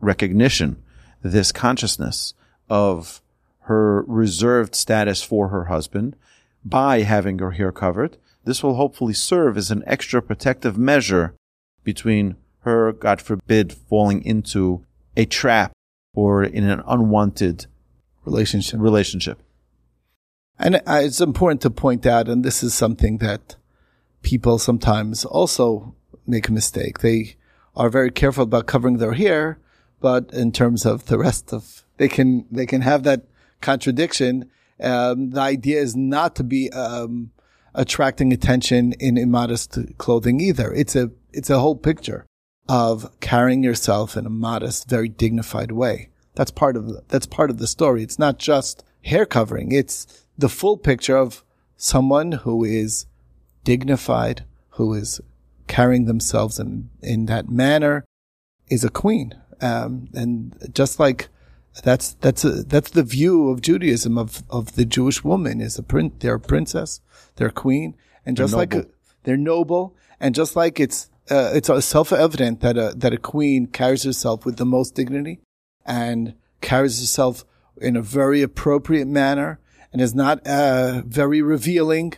recognition, 0.00 0.82
this 1.22 1.52
consciousness 1.52 2.34
of 2.68 3.20
her 3.60 4.02
reserved 4.02 4.74
status 4.74 5.22
for 5.22 5.48
her 5.48 5.64
husband 5.64 6.16
by 6.64 7.00
having 7.00 7.38
her 7.38 7.52
hair 7.52 7.72
covered, 7.72 8.16
this 8.44 8.62
will 8.62 8.74
hopefully 8.74 9.14
serve 9.14 9.56
as 9.56 9.70
an 9.70 9.82
extra 9.86 10.20
protective 10.22 10.76
measure 10.76 11.34
between 11.82 12.36
her, 12.60 12.92
God 12.92 13.20
forbid, 13.20 13.72
falling 13.72 14.22
into 14.24 14.84
a 15.16 15.24
trap 15.24 15.72
or 16.14 16.44
in 16.44 16.64
an 16.64 16.82
unwanted 16.86 17.66
relationship. 18.24 18.80
Relationship. 18.80 19.38
And 20.58 20.80
it's 20.86 21.20
important 21.20 21.60
to 21.62 21.70
point 21.70 22.06
out, 22.06 22.28
and 22.28 22.44
this 22.44 22.62
is 22.62 22.74
something 22.74 23.18
that 23.18 23.56
people 24.22 24.58
sometimes 24.58 25.24
also 25.24 25.94
make 26.26 26.48
a 26.48 26.52
mistake. 26.52 27.00
They 27.00 27.36
are 27.76 27.90
very 27.90 28.10
careful 28.10 28.44
about 28.44 28.66
covering 28.66 28.98
their 28.98 29.14
hair, 29.14 29.58
but 30.00 30.32
in 30.32 30.52
terms 30.52 30.86
of 30.86 31.06
the 31.06 31.18
rest 31.18 31.52
of, 31.52 31.84
they 31.96 32.08
can, 32.08 32.46
they 32.50 32.66
can 32.66 32.82
have 32.82 33.02
that 33.02 33.24
contradiction. 33.60 34.50
Um, 34.80 35.30
the 35.30 35.40
idea 35.40 35.80
is 35.80 35.96
not 35.96 36.36
to 36.36 36.44
be, 36.44 36.70
um, 36.70 37.32
attracting 37.74 38.32
attention 38.32 38.92
in 39.00 39.18
immodest 39.18 39.76
clothing 39.98 40.40
either. 40.40 40.72
It's 40.72 40.94
a, 40.94 41.10
it's 41.32 41.50
a 41.50 41.58
whole 41.58 41.74
picture 41.74 42.24
of 42.68 43.10
carrying 43.20 43.64
yourself 43.64 44.16
in 44.16 44.26
a 44.26 44.30
modest, 44.30 44.88
very 44.88 45.08
dignified 45.08 45.72
way. 45.72 46.10
That's 46.36 46.52
part 46.52 46.76
of, 46.76 46.86
the, 46.86 47.02
that's 47.08 47.26
part 47.26 47.50
of 47.50 47.58
the 47.58 47.66
story. 47.66 48.02
It's 48.02 48.18
not 48.18 48.38
just 48.38 48.84
hair 49.02 49.26
covering. 49.26 49.72
It's 49.72 50.23
the 50.36 50.48
full 50.48 50.76
picture 50.76 51.16
of 51.16 51.44
someone 51.76 52.32
who 52.32 52.64
is 52.64 53.06
dignified, 53.62 54.44
who 54.70 54.94
is 54.94 55.20
carrying 55.66 56.04
themselves 56.04 56.58
in, 56.58 56.90
in 57.02 57.26
that 57.26 57.48
manner 57.48 58.04
is 58.68 58.84
a 58.84 58.90
queen. 58.90 59.34
Um, 59.60 60.08
and 60.14 60.56
just 60.72 60.98
like 60.98 61.28
that's, 61.82 62.14
that's 62.14 62.44
a, 62.44 62.62
that's 62.62 62.90
the 62.90 63.02
view 63.02 63.50
of 63.50 63.62
Judaism 63.62 64.18
of, 64.18 64.42
of 64.50 64.76
the 64.76 64.84
Jewish 64.84 65.24
woman 65.24 65.60
is 65.60 65.78
a 65.78 65.82
prin, 65.82 66.12
they're 66.18 66.34
a 66.34 66.40
princess, 66.40 67.00
they're 67.36 67.48
a 67.48 67.52
queen. 67.52 67.96
And 68.26 68.36
just 68.36 68.54
like 68.54 68.74
a, 68.74 68.86
they're 69.24 69.36
noble. 69.36 69.96
And 70.20 70.34
just 70.34 70.56
like 70.56 70.80
it's, 70.80 71.10
uh, 71.30 71.52
it's 71.54 71.68
self-evident 71.84 72.60
that 72.60 72.76
a, 72.76 72.92
that 72.96 73.12
a 73.12 73.18
queen 73.18 73.66
carries 73.66 74.04
herself 74.04 74.44
with 74.44 74.56
the 74.56 74.66
most 74.66 74.94
dignity 74.94 75.40
and 75.84 76.34
carries 76.60 77.00
herself 77.00 77.44
in 77.80 77.96
a 77.96 78.02
very 78.02 78.40
appropriate 78.42 79.06
manner 79.06 79.58
and 79.94 80.02
is 80.02 80.14
not, 80.14 80.46
uh, 80.46 81.00
very 81.06 81.40
revealing. 81.40 82.12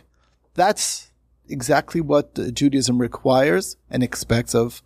That's, 0.55 1.07
exactly 1.49 2.01
what 2.01 2.53
Judaism 2.53 2.99
requires 2.99 3.77
and 3.89 4.03
expects 4.03 4.53
of 4.53 4.81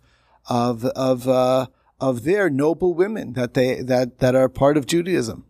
of 0.48 0.84
of 0.84 1.28
uh, 1.28 1.66
of 2.00 2.24
their 2.24 2.50
noble 2.50 2.94
women 2.94 3.34
that 3.34 3.54
they 3.54 3.82
that 3.82 4.18
that 4.18 4.34
are 4.34 4.48
part 4.48 4.76
of 4.76 4.86
Judaism. 4.86 5.44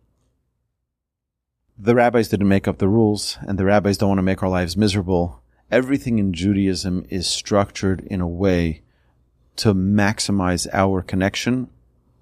The 1.77 1.95
rabbis 1.95 2.29
didn't 2.29 2.47
make 2.47 2.67
up 2.67 2.77
the 2.77 2.87
rules, 2.87 3.37
and 3.41 3.57
the 3.57 3.65
rabbis 3.65 3.97
don't 3.97 4.09
want 4.09 4.19
to 4.19 4.23
make 4.23 4.43
our 4.43 4.49
lives 4.49 4.77
miserable. 4.77 5.41
Everything 5.71 6.19
in 6.19 6.33
Judaism 6.33 7.05
is 7.09 7.27
structured 7.27 8.01
in 8.01 8.21
a 8.21 8.27
way 8.27 8.83
to 9.55 9.73
maximize 9.73 10.67
our 10.71 11.01
connection 11.01 11.69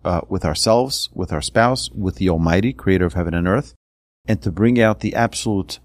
uh, 0.06 0.22
with 0.30 0.46
ourselves, 0.46 1.10
with 1.14 1.34
our 1.34 1.42
spouse, 1.42 1.90
with 1.92 2.16
the 2.16 2.30
Almighty, 2.30 2.72
Creator 2.72 3.06
of 3.06 3.14
heaven 3.14 3.34
and 3.34 3.48
earth, 3.48 3.76
and 4.26 4.42
to 4.42 4.52
bring 4.52 4.80
out 4.80 5.00
the 5.00 5.16
absolute 5.16 5.80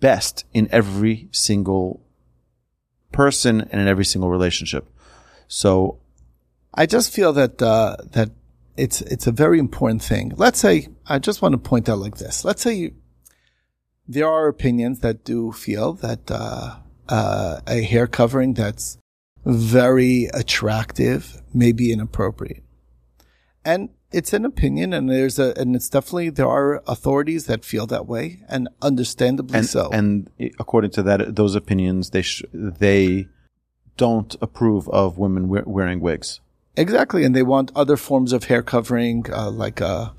best 0.00 0.44
in 0.52 0.68
every 0.70 1.28
single 1.30 2.00
person 3.12 3.60
and 3.60 3.80
in 3.80 3.88
every 3.88 4.04
single 4.04 4.30
relationship. 4.30 4.88
So 5.46 5.98
I 6.74 6.86
just 6.86 7.12
feel 7.12 7.32
that, 7.34 7.60
uh, 7.60 7.96
that 8.12 8.30
it's, 8.76 9.02
it's 9.02 9.26
a 9.26 9.32
very 9.32 9.58
important 9.58 10.02
thing. 10.02 10.32
Let's 10.36 10.58
say, 10.58 10.88
I 11.06 11.18
just 11.18 11.42
want 11.42 11.52
to 11.52 11.58
point 11.58 11.88
out 11.88 11.98
like 11.98 12.16
this. 12.16 12.44
Let's 12.44 12.62
say 12.62 12.74
you, 12.74 12.94
there 14.08 14.26
are 14.26 14.48
opinions 14.48 15.00
that 15.00 15.24
do 15.24 15.52
feel 15.52 15.92
that, 15.94 16.30
uh, 16.30 16.76
uh, 17.08 17.60
a 17.66 17.82
hair 17.82 18.06
covering 18.06 18.54
that's 18.54 18.96
very 19.44 20.28
attractive 20.32 21.42
may 21.52 21.72
be 21.72 21.92
inappropriate. 21.92 22.62
And 23.64 23.90
it's 24.12 24.32
an 24.32 24.44
opinion 24.44 24.92
and 24.92 25.08
there's 25.08 25.38
a, 25.38 25.54
and 25.56 25.74
it's 25.76 25.88
definitely, 25.88 26.30
there 26.30 26.48
are 26.48 26.82
authorities 26.86 27.46
that 27.46 27.64
feel 27.64 27.86
that 27.86 28.06
way 28.06 28.40
and 28.48 28.68
understandably 28.80 29.58
and, 29.58 29.66
so. 29.66 29.90
And 29.92 30.30
according 30.58 30.90
to 30.92 31.02
that, 31.04 31.36
those 31.36 31.54
opinions, 31.54 32.10
they, 32.10 32.22
sh- 32.22 32.44
they 32.52 33.28
don't 33.96 34.34
approve 34.40 34.88
of 34.88 35.18
women 35.18 35.48
we- 35.48 35.62
wearing 35.64 36.00
wigs. 36.00 36.40
Exactly. 36.76 37.24
And 37.24 37.36
they 37.36 37.42
want 37.42 37.70
other 37.74 37.96
forms 37.96 38.32
of 38.32 38.44
hair 38.44 38.62
covering, 38.62 39.26
uh, 39.32 39.50
like, 39.50 39.80
uh, 39.80 40.10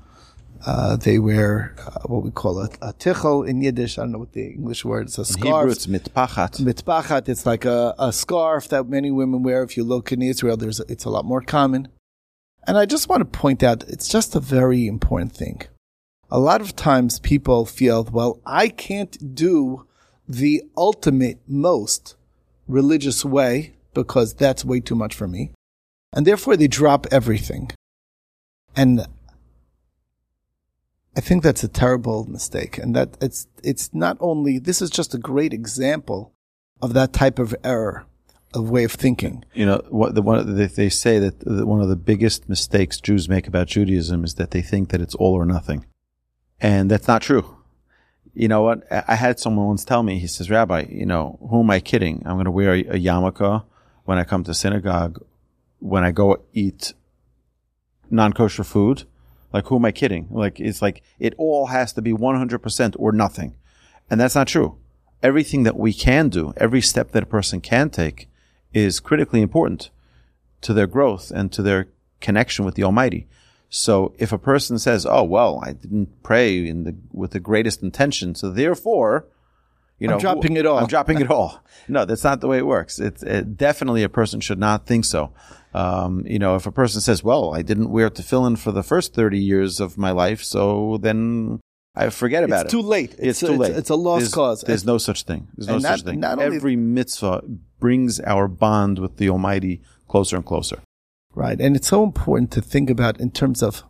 uh, 0.66 0.96
they 0.96 1.18
wear 1.18 1.74
uh, 1.84 2.00
what 2.06 2.22
we 2.22 2.30
call 2.30 2.58
a, 2.58 2.70
a 2.80 2.92
tichel 2.94 3.46
in 3.46 3.60
Yiddish. 3.60 3.98
I 3.98 4.02
don't 4.02 4.12
know 4.12 4.18
what 4.18 4.32
the 4.32 4.46
English 4.46 4.84
word 4.84 5.08
is. 5.08 5.18
A 5.18 5.24
scarf. 5.24 5.44
In 5.44 5.52
Hebrew, 5.52 5.72
it's 5.72 5.86
mitpachat. 5.86 6.60
Mitpachat. 6.60 7.28
It's 7.28 7.44
like 7.44 7.64
a, 7.66 7.94
a 7.98 8.12
scarf 8.12 8.68
that 8.68 8.88
many 8.88 9.10
women 9.10 9.42
wear. 9.42 9.62
If 9.62 9.76
you 9.76 9.84
look 9.84 10.10
in 10.10 10.22
Israel, 10.22 10.56
there's 10.56 10.80
it's 10.80 11.04
a 11.04 11.10
lot 11.10 11.26
more 11.26 11.42
common. 11.42 11.88
And 12.66 12.78
I 12.78 12.86
just 12.86 13.08
want 13.08 13.20
to 13.20 13.38
point 13.38 13.62
out, 13.62 13.82
it's 13.88 14.08
just 14.08 14.34
a 14.34 14.40
very 14.40 14.86
important 14.86 15.32
thing. 15.32 15.62
A 16.30 16.38
lot 16.38 16.60
of 16.60 16.74
times 16.74 17.20
people 17.20 17.66
feel, 17.66 18.04
well, 18.04 18.40
I 18.46 18.68
can't 18.68 19.34
do 19.34 19.86
the 20.26 20.62
ultimate 20.76 21.40
most 21.46 22.16
religious 22.66 23.24
way 23.24 23.74
because 23.92 24.34
that's 24.34 24.64
way 24.64 24.80
too 24.80 24.94
much 24.94 25.14
for 25.14 25.28
me. 25.28 25.52
And 26.12 26.26
therefore 26.26 26.56
they 26.56 26.68
drop 26.68 27.06
everything. 27.10 27.70
And 28.74 29.06
I 31.16 31.20
think 31.20 31.42
that's 31.42 31.62
a 31.62 31.68
terrible 31.68 32.24
mistake. 32.24 32.78
And 32.78 32.96
that 32.96 33.16
it's, 33.20 33.46
it's 33.62 33.92
not 33.92 34.16
only, 34.20 34.58
this 34.58 34.80
is 34.80 34.90
just 34.90 35.14
a 35.14 35.18
great 35.18 35.52
example 35.52 36.32
of 36.80 36.94
that 36.94 37.12
type 37.12 37.38
of 37.38 37.54
error 37.62 38.06
of 38.54 38.70
way 38.70 38.84
of 38.84 38.92
thinking. 38.92 39.44
You 39.52 39.66
know, 39.66 39.82
what 39.88 40.14
the 40.14 40.22
one 40.22 40.54
they 40.56 40.88
say 40.88 41.18
that 41.18 41.40
the, 41.40 41.66
one 41.66 41.80
of 41.80 41.88
the 41.88 41.96
biggest 41.96 42.48
mistakes 42.48 43.00
Jews 43.00 43.28
make 43.28 43.46
about 43.46 43.66
Judaism 43.66 44.24
is 44.24 44.34
that 44.34 44.52
they 44.52 44.62
think 44.62 44.90
that 44.90 45.00
it's 45.00 45.14
all 45.16 45.34
or 45.34 45.44
nothing, 45.44 45.84
and 46.60 46.90
that's 46.90 47.08
not 47.08 47.22
true. 47.22 47.58
You 48.32 48.48
know 48.48 48.62
what? 48.62 48.84
I 48.90 49.14
had 49.14 49.38
someone 49.38 49.66
once 49.66 49.84
tell 49.84 50.02
me. 50.02 50.18
He 50.18 50.26
says, 50.26 50.50
"Rabbi, 50.50 50.86
you 50.88 51.06
know, 51.06 51.38
who 51.50 51.60
am 51.60 51.70
I 51.70 51.80
kidding? 51.80 52.22
I'm 52.24 52.34
going 52.34 52.46
to 52.46 52.50
wear 52.50 52.74
a, 52.74 52.80
a 52.80 52.98
yarmulke 52.98 53.64
when 54.04 54.18
I 54.18 54.24
come 54.24 54.44
to 54.44 54.54
synagogue, 54.54 55.24
when 55.78 56.04
I 56.04 56.10
go 56.10 56.42
eat 56.52 56.94
non-kosher 58.10 58.64
food. 58.64 59.04
Like, 59.52 59.66
who 59.66 59.76
am 59.76 59.84
I 59.84 59.92
kidding? 59.92 60.26
Like, 60.30 60.58
it's 60.58 60.82
like 60.82 61.02
it 61.20 61.32
all 61.38 61.66
has 61.66 61.92
to 61.92 62.02
be 62.02 62.12
100% 62.12 62.96
or 62.98 63.12
nothing, 63.12 63.54
and 64.10 64.20
that's 64.20 64.34
not 64.34 64.48
true. 64.48 64.78
Everything 65.22 65.62
that 65.62 65.76
we 65.76 65.92
can 65.92 66.28
do, 66.28 66.52
every 66.56 66.80
step 66.80 67.12
that 67.12 67.24
a 67.24 67.26
person 67.26 67.60
can 67.60 67.90
take." 67.90 68.28
Is 68.74 69.00
critically 69.00 69.40
important 69.40 69.90
to 70.60 70.74
their 70.74 70.86
growth 70.86 71.30
and 71.30 71.52
to 71.52 71.62
their 71.62 71.88
connection 72.20 72.64
with 72.64 72.74
the 72.74 72.84
Almighty. 72.84 73.28
So 73.70 74.14
if 74.18 74.32
a 74.32 74.38
person 74.38 74.78
says, 74.78 75.06
"Oh 75.08 75.24
well, 75.24 75.60
I 75.64 75.72
didn't 75.72 76.22
pray 76.22 76.66
in 76.66 76.84
the 76.84 76.94
with 77.12 77.32
the 77.32 77.40
greatest 77.40 77.82
intention, 77.82 78.34
so 78.34 78.50
therefore, 78.50 79.26
you 79.98 80.06
know, 80.06 80.14
I'm 80.14 80.20
dropping 80.20 80.56
it 80.56 80.66
all. 80.66 80.78
I'm 80.78 80.86
dropping 80.86 81.20
it 81.20 81.30
all." 81.36 81.60
No, 81.88 82.04
that's 82.04 82.24
not 82.24 82.40
the 82.40 82.48
way 82.48 82.58
it 82.58 82.66
works. 82.66 82.98
It's 82.98 83.22
it, 83.22 83.56
definitely 83.56 84.02
a 84.02 84.08
person 84.08 84.40
should 84.40 84.60
not 84.60 84.86
think 84.86 85.04
so. 85.04 85.32
Um, 85.72 86.24
you 86.24 86.38
know, 86.38 86.54
if 86.54 86.66
a 86.66 86.72
person 86.72 87.00
says, 87.00 87.24
"Well, 87.24 87.52
I 87.52 87.62
didn't 87.62 87.90
wear 87.90 88.10
tefillin 88.10 88.58
for 88.58 88.70
the 88.70 88.84
first 88.84 89.12
thirty 89.12 89.40
years 89.40 89.80
of 89.80 89.98
my 89.98 90.12
life, 90.12 90.42
so 90.44 90.98
then 91.00 91.60
I 91.94 92.10
forget 92.10 92.42
about 92.44 92.62
it. 92.62 92.64
it's 92.66 92.74
it. 92.74 92.76
Too 92.76 92.82
late. 92.82 93.12
It's, 93.12 93.20
It's, 93.22 93.40
too 93.40 93.56
late. 93.56 93.76
it's 93.76 93.90
a 93.90 93.94
lost 93.94 94.20
there's, 94.22 94.34
cause. 94.34 94.60
There's 94.62 94.84
no 94.84 94.98
such 94.98 95.22
thing. 95.22 95.48
There's 95.56 95.68
no 95.68 95.74
And 95.74 95.82
such 95.82 96.02
thing. 96.02 96.20
not 96.20 96.38
only- 96.40 96.56
Every 96.56 96.76
mitzvah 96.76 97.42
brings 97.78 98.18
our 98.20 98.48
bond 98.48 98.98
with 98.98 99.16
the 99.18 99.28
Almighty 99.30 99.80
closer 100.08 100.36
and 100.36 100.44
closer. 100.44 100.80
Right. 101.34 101.60
And 101.60 101.76
it's 101.76 101.88
so 101.88 102.02
important 102.02 102.50
to 102.52 102.60
think 102.62 102.90
about 102.90 103.20
in 103.20 103.30
terms 103.30 103.62
of, 103.62 103.84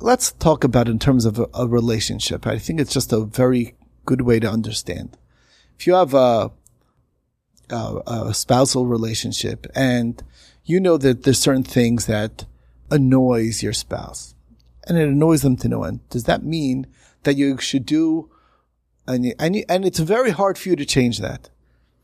let's 0.00 0.32
talk 0.32 0.64
about 0.64 0.88
in 0.88 0.98
terms 0.98 1.24
of 1.24 1.38
a, 1.38 1.46
a 1.54 1.66
relationship. 1.68 2.46
I 2.46 2.58
think 2.58 2.80
it's 2.80 2.92
just 2.92 3.12
a 3.12 3.20
very 3.24 3.74
good 4.06 4.22
way 4.22 4.40
to 4.40 4.50
understand. 4.50 5.16
If 5.78 5.86
you 5.86 5.94
have 5.94 6.14
a, 6.14 6.50
a, 7.70 8.00
a 8.06 8.34
spousal 8.34 8.86
relationship 8.86 9.66
and 9.74 10.22
you 10.64 10.80
know 10.80 10.96
that 10.98 11.22
there's 11.22 11.38
certain 11.38 11.62
things 11.64 12.06
that 12.06 12.44
annoys 12.90 13.62
your 13.62 13.72
spouse 13.72 14.34
and 14.88 14.98
it 14.98 15.08
annoys 15.08 15.42
them 15.42 15.56
to 15.58 15.68
no 15.68 15.84
end, 15.84 16.00
does 16.10 16.24
that 16.24 16.42
mean 16.44 16.86
that 17.24 17.36
you 17.36 17.58
should 17.58 17.84
do, 17.86 18.30
and, 19.06 19.24
you- 19.24 19.34
and, 19.38 19.56
you- 19.56 19.64
and 19.68 19.84
it's 19.84 19.98
very 19.98 20.30
hard 20.30 20.56
for 20.58 20.68
you 20.70 20.76
to 20.76 20.84
change 20.86 21.18
that 21.18 21.50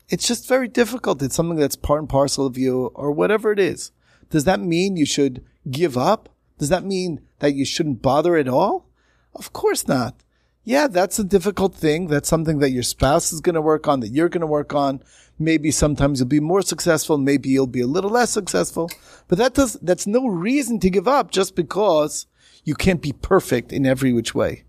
it's 0.09 0.25
just 0.25 0.47
very 0.47 0.69
difficult. 0.69 1.21
It's 1.21 1.35
something 1.35 1.57
that's 1.57 1.75
part 1.75 1.99
and 1.99 2.07
parcel 2.07 2.45
of 2.45 2.57
you 2.57 2.91
or 2.95 3.11
whatever 3.11 3.51
it 3.51 3.59
is. 3.59 3.91
Does 4.29 4.45
that 4.45 4.61
mean 4.61 4.95
you 4.95 5.05
should 5.05 5.43
give 5.69 5.97
up? 5.97 6.29
Does 6.57 6.69
that 6.69 6.85
mean 6.85 7.19
that 7.39 7.55
you 7.55 7.65
shouldn't 7.65 8.01
bother 8.01 8.37
at 8.37 8.47
all? 8.47 8.87
Of 9.35 9.51
course 9.51 9.85
not. 9.85 10.15
Yeah, 10.63 10.87
that's 10.87 11.19
a 11.19 11.25
difficult 11.25 11.75
thing. 11.75 12.07
That's 12.07 12.29
something 12.29 12.59
that 12.59 12.71
your 12.71 12.83
spouse 12.83 13.33
is 13.33 13.41
going 13.41 13.55
to 13.55 13.61
work 13.61 13.85
on, 13.85 13.99
that 13.99 14.13
you're 14.13 14.29
going 14.29 14.39
to 14.41 14.47
work 14.47 14.73
on. 14.73 15.03
Maybe 15.37 15.71
sometimes 15.71 16.19
you'll 16.21 16.29
be 16.29 16.39
more 16.39 16.61
successful. 16.61 17.17
Maybe 17.17 17.49
you'll 17.49 17.67
be 17.67 17.81
a 17.81 17.85
little 17.87 18.09
less 18.11 18.29
successful, 18.29 18.89
but 19.27 19.37
that 19.39 19.55
does, 19.55 19.73
that's 19.81 20.07
no 20.07 20.25
reason 20.27 20.79
to 20.79 20.89
give 20.89 21.07
up 21.07 21.31
just 21.31 21.53
because 21.53 22.27
you 22.67 22.75
can't 22.75 23.01
be 23.01 23.13
perfect 23.13 23.71
in 23.71 23.85
every 23.85 24.11
which 24.11 24.35
way. 24.35 24.65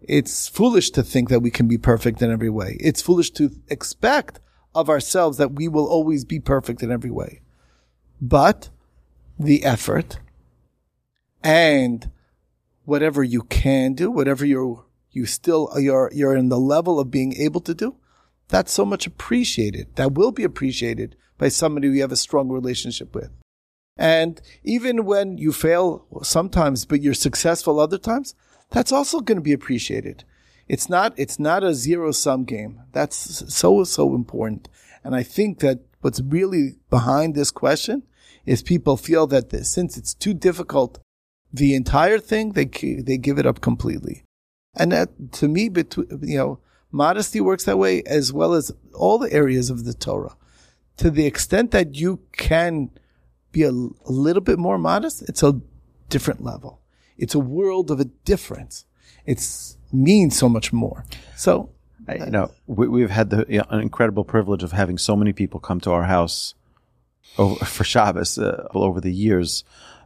It's 0.00 0.48
foolish 0.48 0.90
to 0.90 1.04
think 1.04 1.28
that 1.28 1.38
we 1.38 1.52
can 1.52 1.68
be 1.68 1.78
perfect 1.78 2.20
in 2.20 2.32
every 2.32 2.50
way. 2.50 2.76
It's 2.80 3.00
foolish 3.00 3.30
to 3.32 3.52
expect 3.68 4.40
of 4.74 4.90
ourselves 4.90 5.38
that 5.38 5.52
we 5.52 5.68
will 5.68 5.86
always 5.86 6.24
be 6.24 6.40
perfect 6.40 6.82
in 6.82 6.90
every 6.90 7.12
way. 7.12 7.42
But 8.20 8.70
the 9.38 9.64
effort 9.64 10.18
and 11.40 12.10
whatever 12.84 13.22
you 13.22 13.42
can 13.42 13.94
do, 13.94 14.10
whatever 14.10 14.44
you're, 14.44 14.84
you 15.12 15.24
still, 15.24 15.70
you're, 15.76 16.10
you're 16.12 16.34
in 16.34 16.48
the 16.48 16.58
level 16.58 16.98
of 16.98 17.12
being 17.12 17.34
able 17.36 17.60
to 17.60 17.74
do, 17.74 17.94
that's 18.48 18.72
so 18.72 18.84
much 18.84 19.06
appreciated. 19.06 19.94
That 19.94 20.14
will 20.14 20.32
be 20.32 20.42
appreciated 20.42 21.14
by 21.38 21.50
somebody 21.50 21.86
you 21.86 22.00
have 22.00 22.10
a 22.10 22.16
strong 22.16 22.48
relationship 22.48 23.14
with. 23.14 23.30
And 23.98 24.40
even 24.62 25.04
when 25.04 25.38
you 25.38 25.52
fail 25.52 26.06
sometimes, 26.22 26.84
but 26.84 27.02
you're 27.02 27.14
successful 27.14 27.80
other 27.80 27.98
times, 27.98 28.34
that's 28.70 28.92
also 28.92 29.20
going 29.20 29.38
to 29.38 29.42
be 29.42 29.52
appreciated. 29.52 30.24
It's 30.68 30.88
not, 30.88 31.14
it's 31.16 31.38
not 31.38 31.64
a 31.64 31.74
zero 31.74 32.12
sum 32.12 32.44
game. 32.44 32.82
That's 32.92 33.16
so, 33.52 33.82
so 33.84 34.14
important. 34.14 34.68
And 35.02 35.16
I 35.16 35.22
think 35.22 35.60
that 35.60 35.80
what's 36.00 36.20
really 36.20 36.76
behind 36.90 37.34
this 37.34 37.50
question 37.50 38.04
is 38.46 38.62
people 38.62 38.96
feel 38.96 39.26
that 39.28 39.50
this, 39.50 39.70
since 39.70 39.96
it's 39.96 40.14
too 40.14 40.34
difficult, 40.34 41.00
the 41.52 41.74
entire 41.74 42.18
thing, 42.18 42.52
they, 42.52 42.66
they 42.66 43.16
give 43.16 43.38
it 43.38 43.46
up 43.46 43.60
completely. 43.60 44.22
And 44.74 44.92
that, 44.92 45.32
to 45.32 45.48
me, 45.48 45.68
between, 45.68 46.06
you 46.22 46.38
know, 46.38 46.58
modesty 46.92 47.40
works 47.40 47.64
that 47.64 47.78
way 47.78 48.02
as 48.04 48.32
well 48.32 48.54
as 48.54 48.70
all 48.94 49.18
the 49.18 49.32
areas 49.32 49.70
of 49.70 49.84
the 49.84 49.94
Torah. 49.94 50.36
To 50.98 51.10
the 51.10 51.26
extent 51.26 51.70
that 51.72 51.94
you 51.94 52.20
can 52.32 52.90
be 53.52 53.62
a, 53.62 53.70
a 53.70 54.12
little 54.12 54.42
bit 54.42 54.58
more 54.58 54.78
modest, 54.78 55.22
it's 55.28 55.42
a 55.42 55.60
different 56.08 56.42
level. 56.42 56.80
It's 57.16 57.34
a 57.34 57.38
world 57.38 57.90
of 57.90 58.00
a 58.00 58.04
difference. 58.24 58.84
It's 59.26 59.76
means 59.92 60.36
so 60.38 60.48
much 60.48 60.72
more. 60.72 61.04
So 61.36 61.70
I- 62.06 62.16
You 62.24 62.30
know, 62.30 62.50
we, 62.66 62.88
we've 62.88 63.10
had 63.10 63.30
the 63.30 63.44
you 63.48 63.62
know, 63.70 63.78
incredible 63.78 64.24
privilege 64.24 64.62
of 64.62 64.72
having 64.72 64.98
so 64.98 65.16
many 65.16 65.32
people 65.32 65.60
come 65.60 65.80
to 65.80 65.90
our 65.92 66.04
house 66.04 66.54
over, 67.36 67.64
for 67.64 67.84
Shabbos 67.84 68.38
uh, 68.38 68.66
over 68.74 69.00
the 69.00 69.12
years 69.12 69.64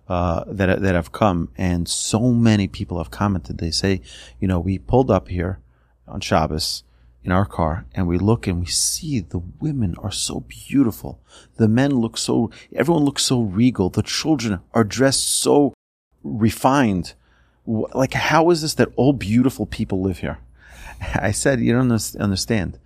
uh, 0.09 0.45
that 0.49 0.81
that 0.83 0.95
have 0.95 1.13
come, 1.13 1.49
and 1.57 1.89
so 1.89 2.33
many 2.33 2.67
people 2.69 2.99
have 2.99 3.11
commented. 3.11 3.59
They 3.59 3.71
say, 3.71 4.01
you 4.41 4.49
know, 4.49 4.59
we 4.59 4.79
pulled 4.79 5.11
up 5.11 5.29
here 5.29 5.61
on 6.09 6.21
Shabbos 6.21 6.83
in 7.25 7.33
our 7.33 7.47
car, 7.47 7.87
and 7.95 8.07
we 8.09 8.19
look 8.19 8.47
and 8.47 8.61
we 8.61 8.67
see 8.67 9.21
the 9.21 9.43
women 9.61 9.95
are 9.99 10.11
so 10.11 10.41
beautiful. 10.41 11.21
The 11.57 11.69
men 11.69 11.93
look 12.01 12.19
so, 12.19 12.51
everyone 12.75 13.05
looks 13.05 13.23
so 13.23 13.41
regal. 13.41 13.91
The 13.91 14.03
children 14.03 14.61
are 14.75 14.85
dressed 14.85 15.29
so 15.29 15.75
refined. 16.25 17.15
Like, 17.65 18.15
how 18.15 18.51
is 18.51 18.63
this 18.63 18.75
that 18.75 18.93
all 18.97 19.13
beautiful 19.13 19.67
people 19.67 20.03
live 20.03 20.19
here? 20.19 20.39
I 21.15 21.31
said, 21.31 21.61
you 21.61 21.73
don't 21.73 21.93
understand. 22.19 22.79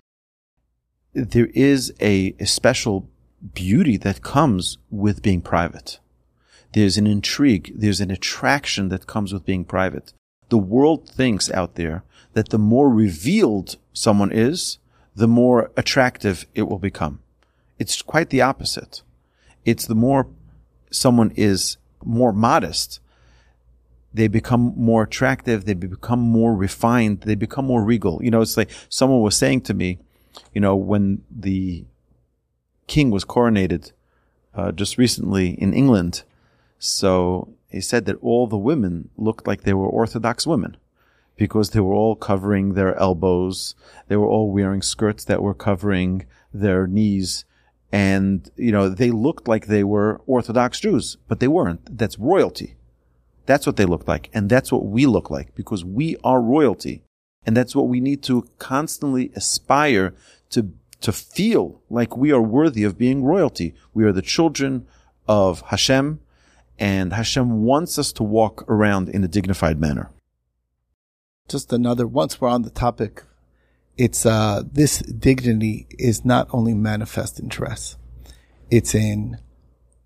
There 1.13 1.49
is 1.53 1.93
a, 1.99 2.35
a 2.39 2.45
special 2.45 3.09
beauty 3.53 3.97
that 3.97 4.21
comes 4.21 4.77
with 4.91 5.23
being 5.23 5.41
private. 5.41 5.99
There's 6.73 6.97
an 6.97 7.07
intrigue. 7.07 7.71
There's 7.75 8.01
an 8.01 8.11
attraction 8.11 8.89
that 8.89 9.07
comes 9.07 9.33
with 9.33 9.45
being 9.45 9.65
private. 9.65 10.13
The 10.49 10.57
world 10.57 11.09
thinks 11.09 11.49
out 11.51 11.75
there 11.75 12.03
that 12.33 12.49
the 12.49 12.59
more 12.59 12.89
revealed 12.89 13.77
someone 13.97 14.31
is, 14.31 14.77
the 15.15 15.27
more 15.27 15.71
attractive 15.75 16.45
it 16.53 16.63
will 16.63 16.79
become. 16.79 17.19
It's 17.79 18.01
quite 18.01 18.29
the 18.29 18.41
opposite. 18.41 19.01
It's 19.65 19.85
the 19.85 19.95
more 19.95 20.27
someone 20.91 21.31
is 21.35 21.77
more 22.03 22.31
modest, 22.31 22.99
they 24.13 24.27
become 24.27 24.73
more 24.77 25.03
attractive, 25.03 25.65
they 25.65 25.73
become 25.73 26.19
more 26.19 26.55
refined, 26.55 27.21
they 27.21 27.35
become 27.35 27.65
more 27.65 27.83
regal. 27.83 28.23
You 28.23 28.31
know, 28.31 28.41
it's 28.41 28.55
like 28.55 28.69
someone 28.89 29.21
was 29.21 29.35
saying 29.35 29.61
to 29.61 29.73
me, 29.73 29.99
you 30.53 30.61
know, 30.61 30.75
when 30.75 31.23
the 31.29 31.83
king 32.85 33.11
was 33.11 33.25
coronated 33.25 33.91
uh, 34.55 34.71
just 34.71 34.97
recently 34.97 35.49
in 35.49 35.73
England, 35.73 36.23
so 36.79 37.49
he 37.69 37.81
said 37.81 38.05
that 38.05 38.17
all 38.21 38.47
the 38.47 38.57
women 38.57 39.09
looked 39.17 39.45
like 39.47 39.63
they 39.63 39.73
were 39.73 39.87
Orthodox 39.87 40.47
women 40.47 40.77
because 41.37 41.69
they 41.69 41.79
were 41.79 41.93
all 41.93 42.15
covering 42.15 42.73
their 42.73 42.95
elbows. 42.95 43.75
They 44.07 44.17
were 44.17 44.27
all 44.27 44.51
wearing 44.51 44.81
skirts 44.81 45.23
that 45.25 45.41
were 45.41 45.53
covering 45.53 46.25
their 46.53 46.87
knees. 46.87 47.45
And, 47.91 48.49
you 48.57 48.71
know, 48.71 48.89
they 48.89 49.11
looked 49.11 49.47
like 49.47 49.67
they 49.67 49.83
were 49.83 50.21
Orthodox 50.25 50.79
Jews, 50.79 51.17
but 51.27 51.39
they 51.39 51.47
weren't. 51.47 51.97
That's 51.97 52.19
royalty. 52.19 52.75
That's 53.45 53.65
what 53.65 53.77
they 53.77 53.85
looked 53.85 54.07
like. 54.07 54.29
And 54.33 54.49
that's 54.49 54.71
what 54.71 54.85
we 54.85 55.05
look 55.05 55.29
like 55.29 55.55
because 55.55 55.85
we 55.85 56.17
are 56.23 56.41
royalty. 56.41 57.03
And 57.45 57.55
that's 57.55 57.75
what 57.75 57.87
we 57.87 58.01
need 58.01 58.23
to 58.23 58.49
constantly 58.59 59.31
aspire 59.35 60.13
to, 60.49 60.73
to 60.99 61.13
feel 61.13 61.81
like 61.89 62.17
we 62.17 62.31
are 62.33 62.41
worthy 62.41 62.83
of 62.83 62.97
being 62.97 63.23
royalty. 63.23 63.73
We 63.93 64.03
are 64.03 64.11
the 64.11 64.21
children 64.21 64.85
of 65.29 65.61
Hashem 65.67 66.19
and 66.79 67.13
Hashem 67.13 67.63
wants 67.63 67.97
us 67.97 68.11
to 68.13 68.23
walk 68.23 68.63
around 68.69 69.09
in 69.09 69.23
a 69.23 69.27
dignified 69.27 69.79
manner. 69.79 70.11
Just 71.47 71.71
another 71.73 72.05
once 72.07 72.39
we're 72.39 72.47
on 72.47 72.63
the 72.63 72.69
topic 72.69 73.23
it's 73.97 74.25
uh 74.25 74.61
this 74.71 74.99
dignity 74.99 75.87
is 75.97 76.23
not 76.25 76.47
only 76.51 76.73
manifest 76.73 77.39
in 77.39 77.47
dress 77.47 77.97
it's 78.69 78.93
in 78.93 79.37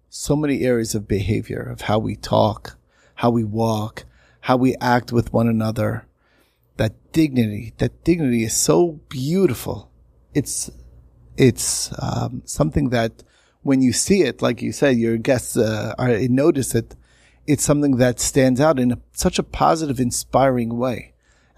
so 0.09 0.35
many 0.35 0.61
areas 0.61 0.93
of 0.93 1.07
behavior 1.07 1.61
of 1.61 1.81
how 1.81 1.97
we 1.97 2.15
talk 2.15 2.77
how 3.15 3.29
we 3.29 3.43
walk 3.43 4.05
how 4.41 4.57
we 4.57 4.75
act 4.81 5.11
with 5.11 5.33
one 5.33 5.47
another 5.47 6.05
that 6.81 7.11
dignity. 7.11 7.73
That 7.77 8.03
dignity 8.03 8.43
is 8.43 8.55
so 8.55 8.99
beautiful. 9.09 9.91
It's 10.33 10.69
it's 11.37 11.93
um, 12.01 12.41
something 12.45 12.89
that 12.89 13.23
when 13.61 13.81
you 13.81 13.93
see 13.93 14.23
it, 14.23 14.41
like 14.41 14.61
you 14.61 14.71
said, 14.71 14.97
your 14.97 15.17
guests 15.17 15.55
uh, 15.55 15.93
are, 15.97 16.09
notice 16.27 16.73
it. 16.75 16.95
It's 17.47 17.63
something 17.63 17.97
that 17.97 18.19
stands 18.19 18.59
out 18.59 18.79
in 18.79 18.91
a, 18.91 18.97
such 19.13 19.39
a 19.39 19.43
positive, 19.43 19.99
inspiring 19.99 20.77
way, 20.77 21.10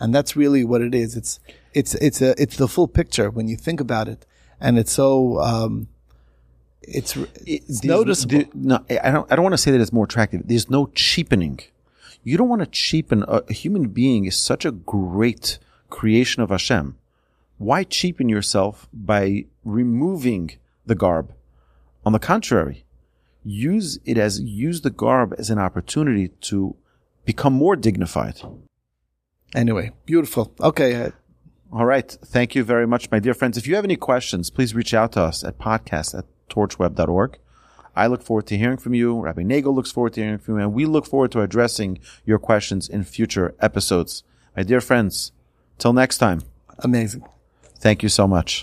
and 0.03 0.13
that's 0.13 0.35
really 0.35 0.65
what 0.65 0.81
it 0.81 0.93
is. 0.93 1.15
It's 1.15 1.39
it's 1.73 1.95
it's 1.95 2.21
a 2.21 2.39
it's 2.39 2.57
the 2.57 2.67
full 2.67 2.89
picture 2.89 3.31
when 3.31 3.47
you 3.47 3.55
think 3.55 3.79
about 3.79 4.09
it, 4.09 4.25
and 4.59 4.77
it's 4.77 4.91
so 4.91 5.39
um, 5.39 5.87
it's, 6.81 7.15
it's 7.45 7.85
noticeable. 7.85 8.43
no, 8.53 8.83
I 8.89 9.11
don't. 9.11 9.31
I 9.31 9.37
don't 9.37 9.43
want 9.43 9.53
to 9.53 9.57
say 9.57 9.71
that 9.71 9.79
it's 9.79 9.93
more 9.93 10.03
attractive. 10.03 10.41
There's 10.45 10.69
no 10.69 10.87
cheapening. 10.87 11.61
You 12.21 12.35
don't 12.37 12.49
want 12.49 12.59
to 12.59 12.67
cheapen 12.67 13.23
a, 13.23 13.43
a 13.47 13.53
human 13.53 13.87
being 13.87 14.25
is 14.25 14.35
such 14.35 14.65
a 14.65 14.71
great 14.71 15.57
creation 15.89 16.43
of 16.43 16.49
Hashem. 16.49 16.97
Why 17.57 17.85
cheapen 17.85 18.27
yourself 18.27 18.89
by 18.93 19.45
removing 19.63 20.51
the 20.85 20.95
garb? 20.95 21.33
On 22.05 22.11
the 22.11 22.19
contrary, 22.19 22.83
use 23.45 23.99
it 24.03 24.17
as 24.17 24.41
use 24.41 24.81
the 24.81 24.89
garb 24.89 25.33
as 25.37 25.49
an 25.49 25.59
opportunity 25.59 26.27
to 26.41 26.75
become 27.23 27.53
more 27.53 27.77
dignified. 27.77 28.41
Anyway, 29.55 29.91
beautiful. 30.05 30.53
Okay. 30.59 31.11
All 31.71 31.85
right. 31.85 32.09
Thank 32.25 32.55
you 32.55 32.63
very 32.63 32.85
much, 32.87 33.09
my 33.11 33.19
dear 33.19 33.33
friends. 33.33 33.57
If 33.57 33.67
you 33.67 33.75
have 33.75 33.83
any 33.83 33.95
questions, 33.95 34.49
please 34.49 34.75
reach 34.75 34.93
out 34.93 35.13
to 35.13 35.21
us 35.21 35.43
at 35.43 35.57
podcast 35.57 36.17
at 36.17 36.25
torchweb.org. 36.49 37.37
I 37.95 38.07
look 38.07 38.23
forward 38.23 38.47
to 38.47 38.57
hearing 38.57 38.77
from 38.77 38.93
you. 38.93 39.19
Rabbi 39.19 39.43
Nagel 39.43 39.73
looks 39.75 39.91
forward 39.91 40.13
to 40.13 40.21
hearing 40.21 40.39
from 40.39 40.55
you, 40.55 40.63
and 40.63 40.73
we 40.73 40.85
look 40.85 41.05
forward 41.05 41.31
to 41.33 41.41
addressing 41.41 41.99
your 42.25 42.39
questions 42.39 42.89
in 42.89 43.03
future 43.03 43.55
episodes. 43.59 44.23
My 44.55 44.63
dear 44.63 44.81
friends, 44.81 45.31
till 45.77 45.93
next 45.93 46.17
time. 46.17 46.41
Amazing. 46.79 47.23
Thank 47.79 48.01
you 48.01 48.09
so 48.09 48.27
much. 48.27 48.61